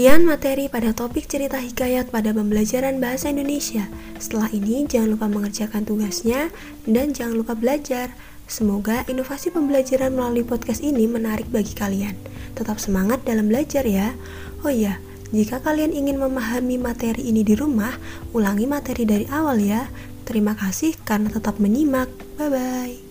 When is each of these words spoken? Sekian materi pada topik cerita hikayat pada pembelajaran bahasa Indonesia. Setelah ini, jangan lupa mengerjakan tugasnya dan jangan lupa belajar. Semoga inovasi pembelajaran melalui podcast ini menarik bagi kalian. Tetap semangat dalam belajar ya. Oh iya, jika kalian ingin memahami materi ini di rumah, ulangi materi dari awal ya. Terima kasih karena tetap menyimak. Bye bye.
Sekian 0.00 0.24
materi 0.24 0.64
pada 0.72 0.96
topik 0.96 1.28
cerita 1.28 1.60
hikayat 1.60 2.08
pada 2.08 2.32
pembelajaran 2.32 3.04
bahasa 3.04 3.28
Indonesia. 3.28 3.84
Setelah 4.16 4.48
ini, 4.48 4.88
jangan 4.88 5.12
lupa 5.12 5.28
mengerjakan 5.28 5.84
tugasnya 5.84 6.48
dan 6.88 7.12
jangan 7.12 7.36
lupa 7.36 7.52
belajar. 7.52 8.08
Semoga 8.48 9.04
inovasi 9.12 9.52
pembelajaran 9.52 10.16
melalui 10.16 10.40
podcast 10.40 10.80
ini 10.80 11.04
menarik 11.04 11.52
bagi 11.52 11.76
kalian. 11.76 12.16
Tetap 12.56 12.80
semangat 12.80 13.28
dalam 13.28 13.52
belajar 13.52 13.84
ya. 13.84 14.16
Oh 14.64 14.72
iya, 14.72 14.96
jika 15.36 15.60
kalian 15.60 15.92
ingin 15.92 16.16
memahami 16.16 16.80
materi 16.80 17.20
ini 17.28 17.44
di 17.44 17.52
rumah, 17.52 17.92
ulangi 18.32 18.64
materi 18.64 19.04
dari 19.04 19.28
awal 19.28 19.60
ya. 19.60 19.84
Terima 20.24 20.56
kasih 20.56 20.96
karena 21.04 21.28
tetap 21.28 21.60
menyimak. 21.60 22.08
Bye 22.40 22.48
bye. 22.48 23.09